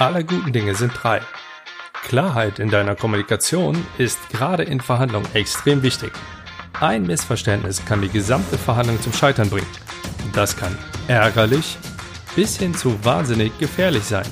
[0.00, 1.20] aller guten Dinge sind drei.
[2.04, 6.12] Klarheit in deiner Kommunikation ist gerade in Verhandlungen extrem wichtig.
[6.80, 9.66] Ein Missverständnis kann die gesamte Verhandlung zum Scheitern bringen.
[10.32, 10.76] Das kann
[11.08, 11.76] ärgerlich
[12.34, 14.26] bis hin zu wahnsinnig gefährlich sein.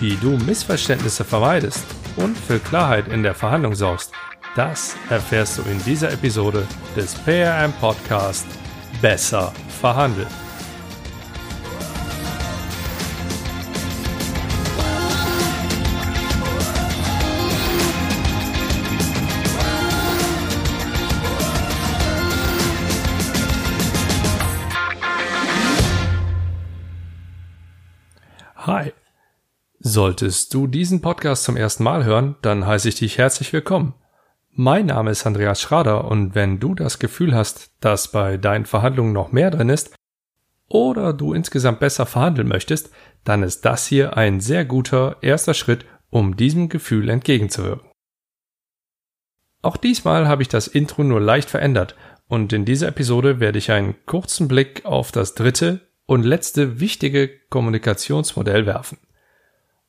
[0.00, 1.84] Wie du Missverständnisse vermeidest
[2.16, 4.12] und für Klarheit in der Verhandlung sorgst,
[4.56, 8.46] das erfährst du in dieser Episode des PRM Podcast
[9.00, 10.45] Besser verhandeln.
[28.66, 28.92] Hi.
[29.78, 33.94] Solltest du diesen Podcast zum ersten Mal hören, dann heiße ich dich herzlich willkommen.
[34.50, 39.12] Mein Name ist Andreas Schrader und wenn du das Gefühl hast, dass bei deinen Verhandlungen
[39.12, 39.94] noch mehr drin ist
[40.68, 42.90] oder du insgesamt besser verhandeln möchtest,
[43.22, 47.88] dann ist das hier ein sehr guter erster Schritt, um diesem Gefühl entgegenzuwirken.
[49.62, 51.94] Auch diesmal habe ich das Intro nur leicht verändert
[52.26, 57.28] und in dieser Episode werde ich einen kurzen Blick auf das dritte und letzte wichtige
[57.50, 58.98] Kommunikationsmodell werfen.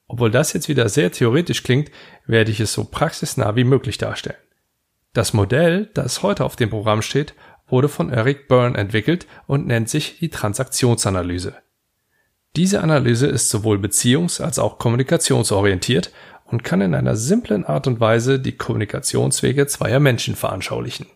[0.07, 1.91] Obwohl das jetzt wieder sehr theoretisch klingt,
[2.25, 4.37] werde ich es so praxisnah wie möglich darstellen.
[5.13, 7.33] Das Modell, das heute auf dem Programm steht,
[7.67, 11.55] wurde von Eric Byrne entwickelt und nennt sich die Transaktionsanalyse.
[12.55, 16.11] Diese Analyse ist sowohl beziehungs- als auch kommunikationsorientiert
[16.45, 21.07] und kann in einer simplen Art und Weise die Kommunikationswege zweier Menschen veranschaulichen.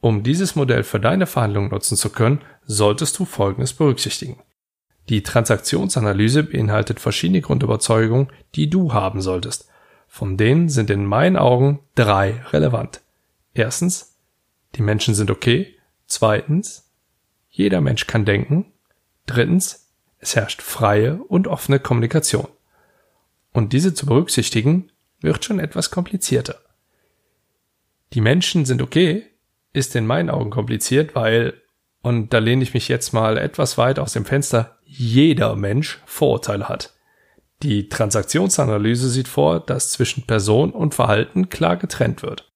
[0.00, 4.40] Um dieses Modell für deine Verhandlungen nutzen zu können, solltest du Folgendes berücksichtigen.
[5.08, 9.68] Die Transaktionsanalyse beinhaltet verschiedene Grundüberzeugungen, die du haben solltest.
[10.06, 13.00] Von denen sind in meinen Augen drei relevant.
[13.54, 14.16] Erstens,
[14.74, 15.74] die Menschen sind okay.
[16.06, 16.90] Zweitens,
[17.48, 18.72] jeder Mensch kann denken.
[19.26, 19.88] Drittens,
[20.18, 22.48] es herrscht freie und offene Kommunikation.
[23.52, 26.56] Und diese zu berücksichtigen, wird schon etwas komplizierter.
[28.12, 29.26] Die Menschen sind okay
[29.72, 31.60] ist in meinen Augen kompliziert, weil,
[32.02, 36.68] und da lehne ich mich jetzt mal etwas weit aus dem Fenster, jeder Mensch Vorurteile
[36.68, 36.94] hat.
[37.62, 42.52] Die Transaktionsanalyse sieht vor, dass zwischen Person und Verhalten klar getrennt wird.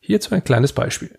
[0.00, 1.18] Hierzu ein kleines Beispiel.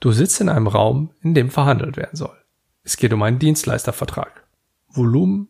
[0.00, 2.36] Du sitzt in einem Raum, in dem verhandelt werden soll.
[2.82, 4.46] Es geht um einen Dienstleistervertrag.
[4.88, 5.48] Volumen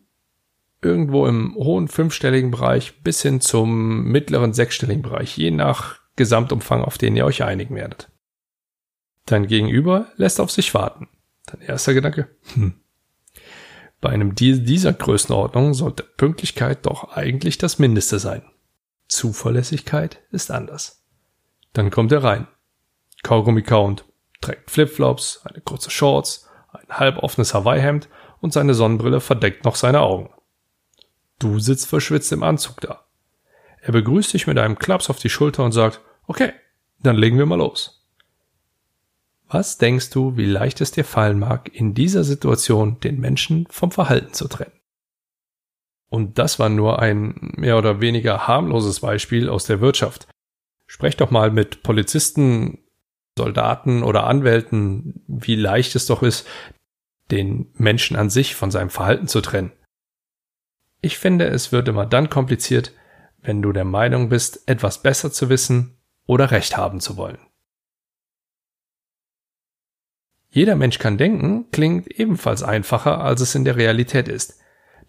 [0.81, 6.97] irgendwo im hohen fünfstelligen Bereich bis hin zum mittleren sechsstelligen Bereich, je nach Gesamtumfang, auf
[6.97, 8.11] den ihr euch einigen werdet.
[9.25, 11.07] Dein Gegenüber lässt auf sich warten.
[11.45, 12.81] Dein erster Gedanke, hm.
[14.01, 18.43] Bei einem Deal dieser Größenordnung sollte Pünktlichkeit doch eigentlich das Mindeste sein.
[19.07, 21.05] Zuverlässigkeit ist anders.
[21.73, 22.47] Dann kommt er rein.
[23.21, 24.05] Kaugummi-Count,
[24.41, 30.31] trägt Flipflops, eine kurze Shorts, ein halboffenes Hawaii-Hemd und seine Sonnenbrille verdeckt noch seine Augen.
[31.37, 33.05] Du sitzt verschwitzt im Anzug da.
[33.81, 36.53] Er begrüßt dich mit einem Klaps auf die Schulter und sagt, okay,
[37.01, 38.07] dann legen wir mal los.
[39.47, 43.91] Was denkst du, wie leicht es dir fallen mag, in dieser Situation den Menschen vom
[43.91, 44.71] Verhalten zu trennen?
[46.09, 50.27] Und das war nur ein mehr oder weniger harmloses Beispiel aus der Wirtschaft.
[50.85, 52.79] Sprech doch mal mit Polizisten,
[53.37, 56.47] Soldaten oder Anwälten, wie leicht es doch ist,
[57.31, 59.71] den Menschen an sich von seinem Verhalten zu trennen.
[61.01, 62.93] Ich finde, es wird immer dann kompliziert,
[63.41, 67.39] wenn du der Meinung bist, etwas besser zu wissen oder Recht haben zu wollen.
[70.49, 74.59] Jeder Mensch kann denken klingt ebenfalls einfacher, als es in der Realität ist.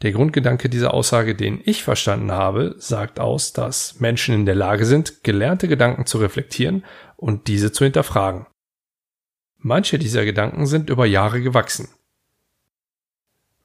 [0.02, 4.84] Der Grundgedanke dieser Aussage, den ich verstanden habe, sagt aus, dass Menschen in der Lage
[4.84, 6.84] sind, gelernte Gedanken zu reflektieren
[7.16, 8.46] und diese zu hinterfragen.
[9.58, 11.88] Manche dieser Gedanken sind über Jahre gewachsen.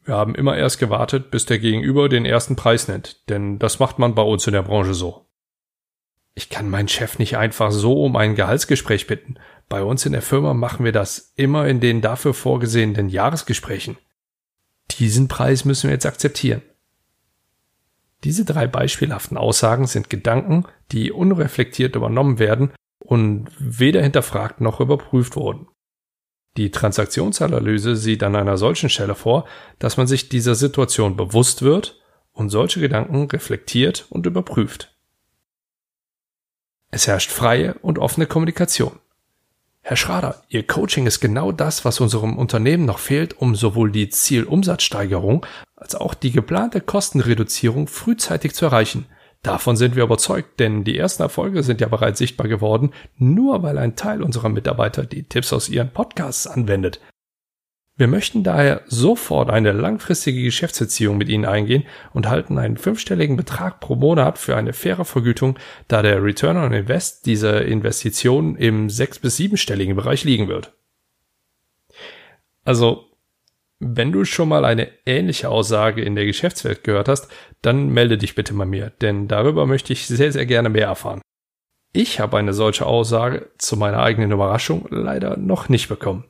[0.08, 4.00] Wir haben immer erst gewartet, bis der Gegenüber den ersten Preis nennt, denn das macht
[4.00, 5.26] man bei uns in der Branche so.
[6.34, 9.36] Ich kann meinen Chef nicht einfach so um ein Gehaltsgespräch bitten.
[9.68, 13.98] Bei uns in der Firma machen wir das immer in den dafür vorgesehenen Jahresgesprächen.
[14.92, 16.62] Diesen Preis müssen wir jetzt akzeptieren.
[18.24, 20.64] Diese drei beispielhaften Aussagen sind Gedanken,
[20.94, 25.68] die unreflektiert übernommen werden und weder hinterfragt noch überprüft wurden.
[26.58, 29.46] Die Transaktionsanalyse sieht an einer solchen Stelle vor,
[29.78, 32.00] dass man sich dieser Situation bewusst wird
[32.34, 34.96] und solche Gedanken reflektiert und überprüft.
[36.90, 39.00] Es herrscht freie und offene Kommunikation.
[39.82, 44.10] Herr Schrader, Ihr Coaching ist genau das, was unserem Unternehmen noch fehlt, um sowohl die
[44.10, 45.46] Zielumsatzsteigerung
[45.76, 49.06] als auch die geplante Kostenreduzierung frühzeitig zu erreichen.
[49.44, 53.78] Davon sind wir überzeugt, denn die ersten Erfolge sind ja bereits sichtbar geworden, nur weil
[53.78, 57.00] ein Teil unserer Mitarbeiter die Tipps aus ihren Podcasts anwendet.
[58.00, 63.80] Wir möchten daher sofort eine langfristige Geschäftsbeziehung mit Ihnen eingehen und halten einen fünfstelligen Betrag
[63.80, 65.58] pro Monat für eine faire Vergütung,
[65.88, 70.74] da der Return on Invest dieser Investition im sechs- bis siebenstelligen Bereich liegen wird.
[72.64, 73.07] Also,
[73.80, 77.28] wenn du schon mal eine ähnliche Aussage in der Geschäftswelt gehört hast,
[77.62, 81.22] dann melde dich bitte bei mir, denn darüber möchte ich sehr, sehr gerne mehr erfahren.
[81.94, 86.26] Ich habe eine solche Aussage zu meiner eigenen Überraschung leider noch nicht bekommen.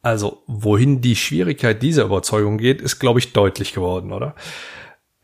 [0.00, 4.34] Also, wohin die Schwierigkeit dieser Überzeugung geht, ist, glaube ich, deutlich geworden, oder?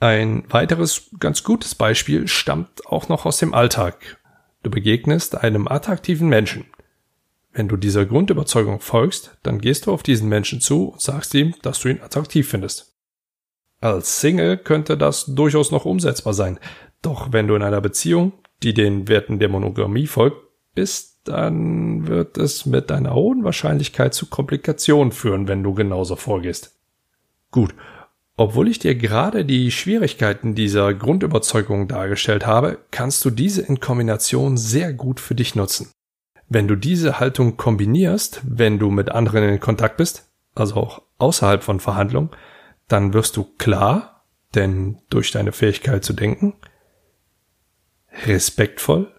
[0.01, 4.19] Ein weiteres ganz gutes Beispiel stammt auch noch aus dem Alltag.
[4.63, 6.67] Du begegnest einem attraktiven Menschen.
[7.55, 11.55] Wenn du dieser Grundüberzeugung folgst, dann gehst du auf diesen Menschen zu und sagst ihm,
[11.63, 12.97] dass du ihn attraktiv findest.
[13.81, 16.59] Als Single könnte das durchaus noch umsetzbar sein,
[17.01, 18.33] doch wenn du in einer Beziehung,
[18.65, 20.39] die den Werten der Monogamie folgt,
[20.75, 26.77] bist, dann wird es mit einer hohen Wahrscheinlichkeit zu Komplikationen führen, wenn du genauso vorgehst.
[27.53, 27.73] Gut,
[28.37, 34.57] obwohl ich dir gerade die Schwierigkeiten dieser Grundüberzeugung dargestellt habe, kannst du diese in Kombination
[34.57, 35.93] sehr gut für dich nutzen.
[36.49, 41.63] Wenn du diese Haltung kombinierst, wenn du mit anderen in Kontakt bist, also auch außerhalb
[41.63, 42.31] von Verhandlungen,
[42.89, 44.25] dann wirst du klar,
[44.55, 46.55] denn durch deine Fähigkeit zu denken,
[48.27, 49.13] respektvoll,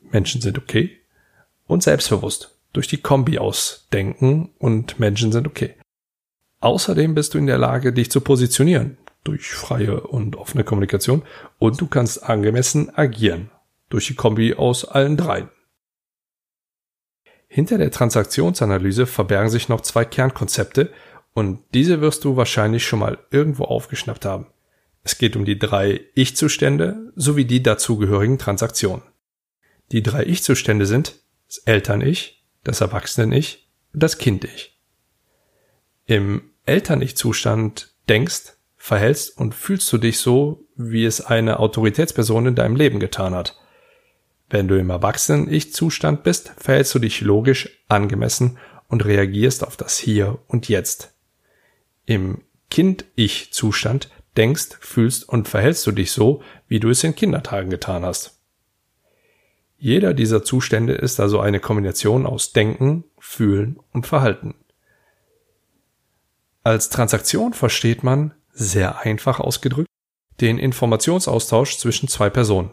[0.00, 0.98] Menschen sind okay,
[1.66, 5.74] und selbstbewusst durch die Kombi aus Denken und Menschen sind okay.
[6.60, 11.22] Außerdem bist du in der Lage, dich zu positionieren durch freie und offene Kommunikation
[11.58, 13.50] und du kannst angemessen agieren
[13.88, 15.50] durch die Kombi aus allen dreien.
[17.52, 20.92] Hinter der Transaktionsanalyse verbergen sich noch zwei Kernkonzepte
[21.34, 24.46] und diese wirst du wahrscheinlich schon mal irgendwo aufgeschnappt haben.
[25.02, 29.02] Es geht um die drei Ich-Zustände sowie die dazugehörigen Transaktionen.
[29.90, 31.16] Die drei Ich-Zustände sind
[31.48, 34.78] das Eltern-Ich, das Erwachsenen-Ich und das Kind-Ich.
[36.06, 42.76] Im Eltern-Ich-Zustand denkst, verhältst und fühlst du dich so, wie es eine Autoritätsperson in deinem
[42.76, 43.59] Leben getan hat.
[44.50, 48.58] Wenn du im Erwachsenen-Ich-Zustand bist, verhältst du dich logisch, angemessen
[48.88, 51.14] und reagierst auf das Hier und Jetzt.
[52.04, 58.04] Im Kind-Ich-Zustand denkst, fühlst und verhältst du dich so, wie du es in Kindertagen getan
[58.04, 58.40] hast.
[59.78, 64.56] Jeder dieser Zustände ist also eine Kombination aus Denken, Fühlen und Verhalten.
[66.64, 69.88] Als Transaktion versteht man, sehr einfach ausgedrückt,
[70.40, 72.72] den Informationsaustausch zwischen zwei Personen.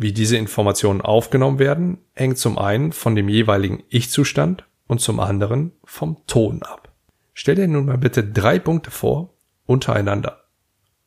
[0.00, 5.72] Wie diese Informationen aufgenommen werden, hängt zum einen von dem jeweiligen Ich-Zustand und zum anderen
[5.82, 6.92] vom Ton ab.
[7.34, 9.34] Stell dir nun mal bitte drei Punkte vor,
[9.66, 10.44] untereinander.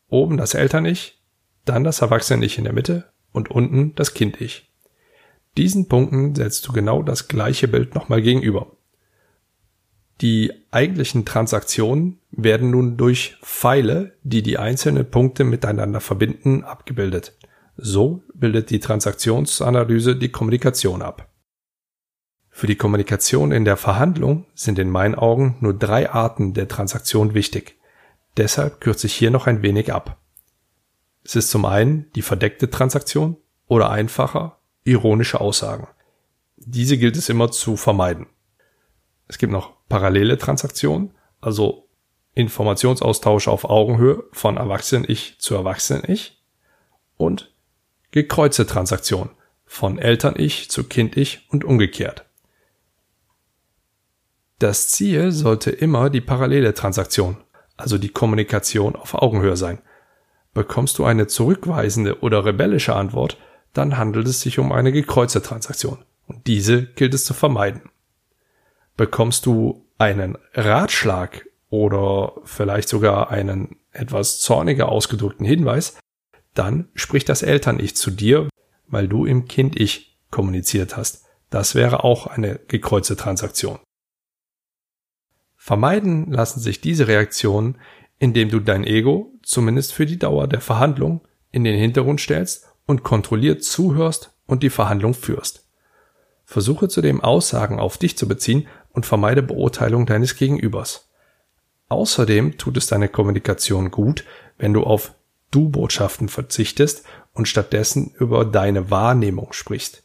[0.10, 1.22] Oben das Eltern-Ich,
[1.64, 4.70] dann das Erwachsene-Ich in der Mitte und unten das Kind-Ich.
[5.56, 8.76] Diesen Punkten setzt du genau das gleiche Bild nochmal gegenüber.
[10.20, 17.38] Die eigentlichen Transaktionen werden nun durch Pfeile, die die einzelnen Punkte miteinander verbinden, abgebildet.
[17.77, 21.29] So bildet die Transaktionsanalyse die Kommunikation ab.
[22.50, 27.33] Für die Kommunikation in der Verhandlung sind in meinen Augen nur drei Arten der Transaktion
[27.33, 27.77] wichtig.
[28.38, 30.18] Deshalb kürze ich hier noch ein wenig ab.
[31.23, 33.38] Es ist zum einen die verdeckte Transaktion
[33.68, 35.88] oder einfacher ironische Aussagen.
[36.57, 38.27] Diese gilt es immer zu vermeiden.
[39.27, 41.88] Es gibt noch parallele Transaktionen, also
[42.33, 46.42] Informationsaustausch auf Augenhöhe von Erwachsenen-Ich zu Erwachsenen-Ich
[47.18, 47.51] und
[48.11, 49.31] gekreuzte Transaktionen
[49.65, 52.25] von Eltern-Ich zu Kind-Ich und umgekehrt.
[54.59, 57.37] Das Ziel sollte immer die parallele Transaktion,
[57.77, 59.80] also die Kommunikation auf Augenhöhe sein.
[60.53, 63.37] Bekommst du eine zurückweisende oder rebellische Antwort,
[63.73, 65.99] dann handelt es sich um eine gekreuzte Transaktion.
[66.27, 67.81] Und diese gilt es zu vermeiden.
[68.97, 75.97] Bekommst du einen Ratschlag oder vielleicht sogar einen etwas zorniger ausgedrückten Hinweis,
[76.54, 78.50] dann spricht das Eltern-Ich zu dir,
[78.88, 81.26] weil du im Kind-Ich kommuniziert hast.
[81.50, 83.80] Das wäre auch eine gekreuzte Transaktion.
[85.58, 87.78] Vermeiden lassen sich diese Reaktionen,
[88.18, 93.04] indem du dein Ego, zumindest für die Dauer der Verhandlung, in den Hintergrund stellst und
[93.04, 95.68] kontrolliert zuhörst und die Verhandlung führst.
[96.46, 101.10] Versuche zudem Aussagen auf dich zu beziehen und vermeide Beurteilung deines Gegenübers.
[101.90, 104.26] Außerdem tut es deine Kommunikation gut,
[104.58, 105.14] wenn du auf
[105.52, 107.04] Du-Botschaften verzichtest
[107.34, 110.04] und stattdessen über deine Wahrnehmung sprichst.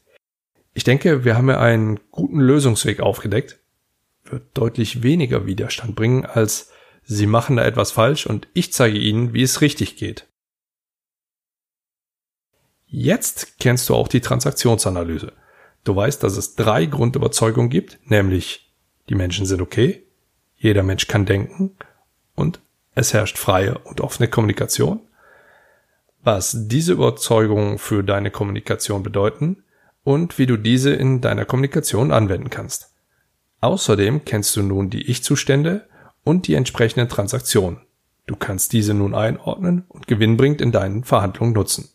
[0.75, 3.59] Ich denke, wir haben ja einen guten Lösungsweg aufgedeckt,
[4.25, 6.71] wird deutlich weniger Widerstand bringen als
[7.09, 10.27] Sie machen da etwas falsch und ich zeige Ihnen, wie es richtig geht.
[12.87, 15.33] Jetzt kennst du auch die Transaktionsanalyse.
[15.85, 18.75] Du weißt, dass es drei Grundüberzeugungen gibt, nämlich
[19.09, 20.03] die Menschen sind okay,
[20.57, 21.77] jeder Mensch kann denken
[22.35, 22.61] und
[22.97, 25.01] es herrscht freie und offene Kommunikation,
[26.27, 29.63] was diese Überzeugungen für deine Kommunikation bedeuten
[30.03, 32.93] und wie du diese in deiner Kommunikation anwenden kannst.
[33.61, 35.87] Außerdem kennst du nun die Ich-Zustände
[36.25, 37.79] und die entsprechenden Transaktionen.
[38.27, 41.91] Du kannst diese nun einordnen und gewinnbringend in deinen Verhandlungen nutzen.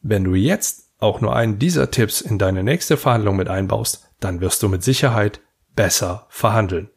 [0.00, 4.40] Wenn du jetzt auch nur einen dieser Tipps in deine nächste Verhandlung mit einbaust, dann
[4.40, 5.42] wirst du mit Sicherheit
[5.76, 6.88] besser verhandeln.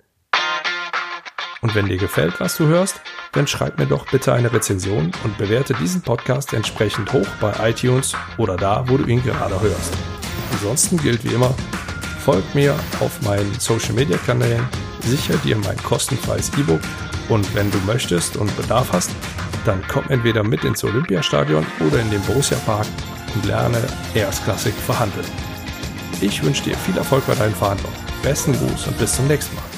[1.63, 2.99] Und wenn dir gefällt, was du hörst,
[3.31, 8.13] dann schreib mir doch bitte eine Rezension und bewerte diesen Podcast entsprechend hoch bei iTunes
[8.37, 9.93] oder da, wo du ihn gerade hörst.
[10.51, 11.55] Ansonsten gilt wie immer,
[12.19, 14.67] folg mir auf meinen Social Media Kanälen,
[15.03, 16.81] sicher dir mein kostenfreies E-Book
[17.29, 19.11] und wenn du möchtest und Bedarf hast,
[19.63, 22.87] dann komm entweder mit ins Olympiastadion oder in den Borussia Park
[23.35, 23.81] und lerne
[24.13, 25.25] erstklassig verhandeln.
[26.19, 27.95] Ich wünsche dir viel Erfolg bei deinen Verhandlungen.
[28.21, 29.72] Besten Gruß und bis zum nächsten Mal.